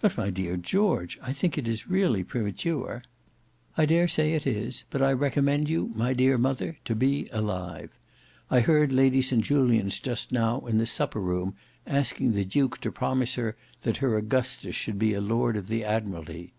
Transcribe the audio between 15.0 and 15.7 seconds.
a Lord of